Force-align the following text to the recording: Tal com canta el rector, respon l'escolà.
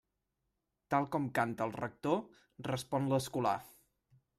Tal 0.93 1.05
com 1.17 1.29
canta 1.41 1.67
el 1.69 1.75
rector, 1.77 2.19
respon 2.73 3.15
l'escolà. 3.15 3.59